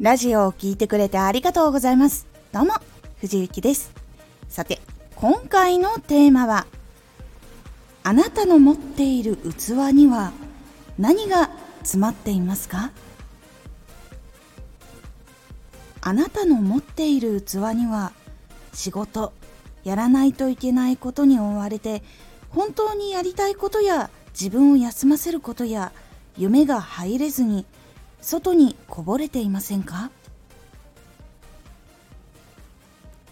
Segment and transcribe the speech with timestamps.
[0.00, 2.28] ラジオを聴いてくれてありがとうございます。
[2.52, 2.74] どうも、
[3.20, 3.90] 藤幸です。
[4.48, 4.80] さて、
[5.16, 6.68] 今回のテーマは、
[8.04, 10.30] あなたの持っている器には
[11.00, 11.50] 何が
[11.80, 12.92] 詰まっていますか？
[16.00, 18.12] あなたの持っている器には
[18.72, 19.32] 仕事、
[19.82, 22.04] やらないといけないことに追われて
[22.50, 25.90] 本当にやりたいことや自分を休ませることや
[26.36, 27.66] 夢が入れずに
[28.20, 30.10] 外にこぼれていませんか？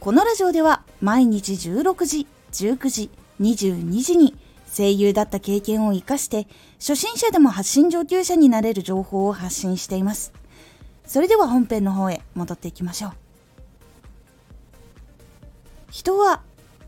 [0.00, 3.10] このラジオでは毎日16時、19時、
[3.40, 4.34] 22時に
[4.74, 6.46] 声優だった経験を活かして
[6.78, 10.32] 初心者でも発信上級者になれる情報を発信しています。
[11.06, 13.12] それでは本編の方へ戻っていきましょう。
[15.90, 16.42] 人は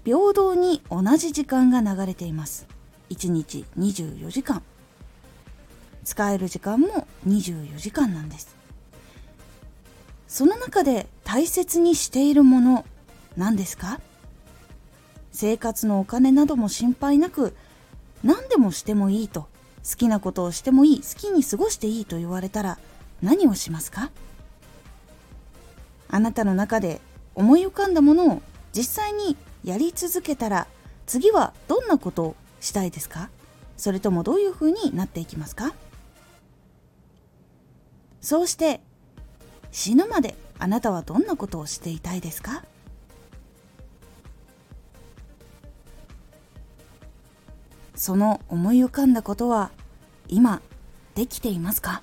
[0.05, 2.67] 平等に同じ時間が流れています。
[3.11, 4.63] 1日24時間。
[6.09, 8.57] 使える時間も24時間なんです。
[10.27, 12.87] その中で大切にしているもの
[13.37, 14.01] 何ですか？
[15.33, 17.55] 生活のお金なども心配なく
[18.25, 19.49] 何でもしてもいいと
[19.87, 22.79] 好きなことをしてもいい好きに過ごしていいと言われたら
[23.21, 24.11] 何をしますか？
[26.09, 27.03] あなたの中で
[27.35, 28.43] 思い浮かんだものを
[28.73, 30.69] 実際にやり続けたら
[31.05, 33.29] 次はどんなことをしたいですか？
[33.77, 35.75] それともどういうふうになっていきますか？
[38.21, 38.81] そうして
[39.71, 42.65] 死ぬまであなたはどんなことをしていたいですか？
[47.95, 49.71] その思い浮かんだことは
[50.29, 50.63] 今
[51.15, 52.03] できていますか？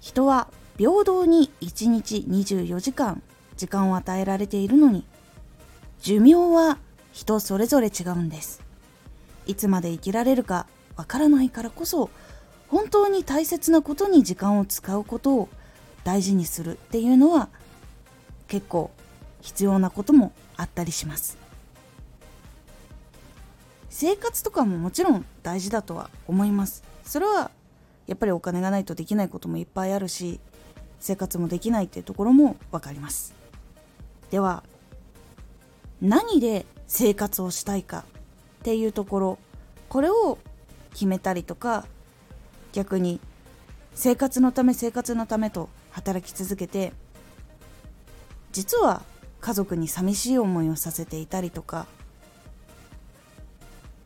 [0.00, 3.22] 人は平等に1日24時間
[3.56, 5.04] 時間を与えられているのに
[6.00, 6.78] 寿命は
[7.12, 8.62] 人それぞれ違うんです。
[9.46, 12.10] いつまで生きられるかわからないからこそ
[12.68, 15.48] 本当に大切なことに時間を使うことを
[16.04, 17.48] 大事にするっていうのは
[18.48, 18.90] 結構
[19.40, 21.36] 必要なこともあったりします。
[23.90, 26.82] 生活とかももちろん大事だとは思います。
[27.04, 27.50] それは
[28.06, 30.40] やっぱりお金がないとできないこともいっぱいあるし
[30.98, 33.34] 生活もできないっていうところも分かります。
[34.30, 34.64] では
[36.00, 38.04] 何で生活をしたいか
[38.60, 39.38] っていうところ
[39.88, 40.38] これを
[40.92, 41.86] 決めたりとか
[42.72, 43.20] 逆に
[43.94, 46.92] 生活のため生活のためと働き続けて
[48.52, 49.02] 実は
[49.40, 51.86] 家族に寂しい思いをさせていたりとか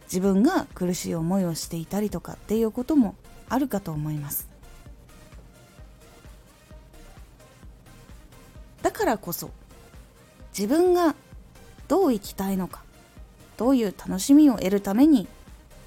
[0.04, 3.16] 自分が苦しい思いをしていたりとかっていうことも
[3.48, 4.48] あるかと思います。
[8.82, 9.50] だからこそ
[10.56, 11.16] 自分が
[11.88, 12.82] どう生きたいのか
[13.56, 15.26] どういう楽しみを得るために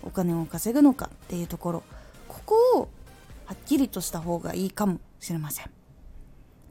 [0.03, 1.83] お金を稼ぐのかっていうところ
[2.27, 2.89] ここを
[3.45, 5.69] はっきりとした方がいいかもしれません。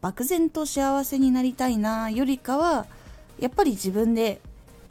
[0.01, 2.87] 漠然と幸せになりたいなよりかは
[3.41, 4.41] やっぱり自分で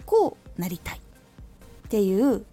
[0.06, 1.02] こうなりたいっ
[1.90, 2.46] ていう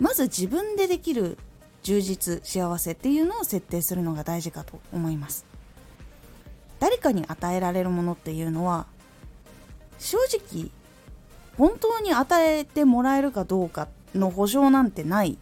[0.00, 1.36] まず自分でできる
[1.82, 5.44] 充実幸せっていうのを設定するのが大事かと思います。
[6.80, 8.86] 誰かに与えられるものっていうのは
[9.98, 10.70] 正直
[11.56, 15.38] 本当に与えてもらえるかどうかっの保証なんてない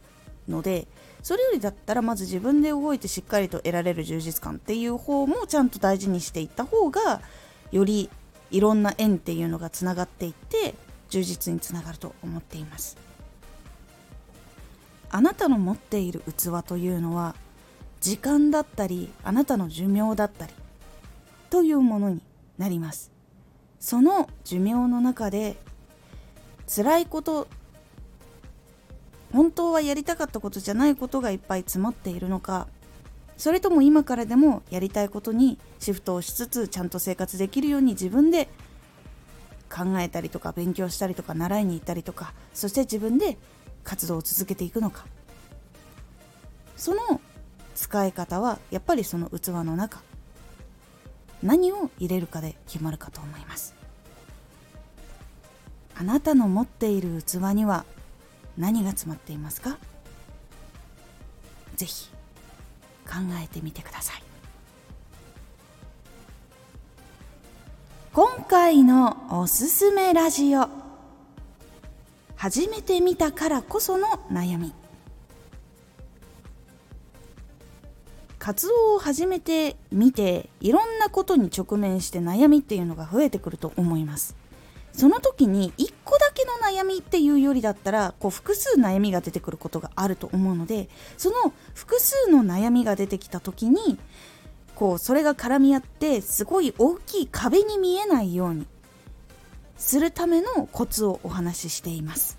[0.48, 0.86] ので
[1.22, 7.20] それよりだったらまず自分で動いてしっかりと得られる充実感っていう方もちゃんと大事にしていった方が
[7.70, 8.10] より
[8.50, 10.74] いろんな縁っていうのがつながっていって
[11.10, 12.96] 充実につながると思っています。
[15.10, 17.34] あなたの持っている器というのは
[18.00, 20.52] 時間だったりあなたの寿命だったり
[21.50, 22.22] というものに
[22.58, 23.12] なります。
[23.78, 25.56] その寿命の中で
[26.66, 27.46] 辛いこと
[29.32, 32.68] 本当はやりたかったことじゃないことがいっぱい詰まっているのか。
[33.36, 38.48] それとも今からでもやりたいことにシフトをしつつちゃんと生活できるように自分で
[39.68, 43.38] 考えたりとか勉強したりとか習いに行ったりとかそして自分で
[43.82, 45.06] 活動を続けていくのか。
[46.76, 47.20] その
[47.74, 50.02] 使い方はやっぱりその器の中。
[51.42, 53.74] 何を入れるかで決まるかと思います。
[55.96, 57.84] あなたの持っている器には
[58.58, 59.78] 何が詰まっていますか？
[61.76, 62.10] ぜひ
[63.06, 64.22] 考えてみてください。
[68.12, 70.68] 今回のおすすめラジオ。
[72.36, 74.74] 初めて見たからこその悩み。
[78.38, 84.36] 活動を始めてみていろんなことに直面して悩みっていうのが増えてくると思います。
[84.92, 85.91] その時に1個だけの
[86.62, 93.98] 悩みっていうよりだったらこう複数悩みが出てくることがあると思うのでその複数の悩みが出てきた時に
[94.74, 98.66] こうそれが絡み合ってすごい大きい壁に見えないように
[99.76, 102.38] するためのコツをお話ししています。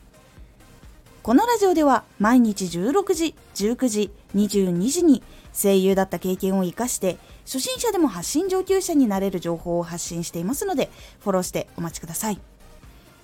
[1.23, 5.23] このラジオでは毎日16時19時22時に
[5.53, 10.89] 声優だった経験を生かして初心者でも発信上級者になれる情報を発信していますので
[11.21, 12.52] フォローしてお待ちください。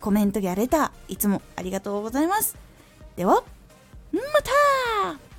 [0.00, 2.56] コメントやレターいつもありがとうございます。
[3.16, 3.44] では
[4.12, 5.29] また。